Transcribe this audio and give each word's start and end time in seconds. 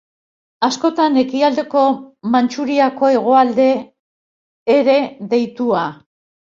Askotan 0.67 1.19
Ekialdeko 1.23 1.83
Mantxuriako 2.37 3.13
hegoalde 3.13 3.71
ere 4.81 5.01
deitua. 5.39 5.89